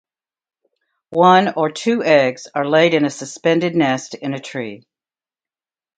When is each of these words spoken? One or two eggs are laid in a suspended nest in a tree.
One 1.11 1.53
or 1.57 1.69
two 1.69 2.01
eggs 2.03 2.47
are 2.55 2.67
laid 2.67 2.95
in 2.95 3.05
a 3.05 3.11
suspended 3.11 3.75
nest 3.75 4.15
in 4.15 4.33
a 4.33 4.39
tree. 4.39 4.87